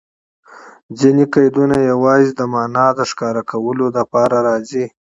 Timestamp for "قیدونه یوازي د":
1.33-2.41